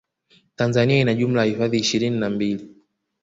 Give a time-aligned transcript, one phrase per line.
[0.55, 2.75] tanzania ina jumla ya hifadhi ishirini na mbili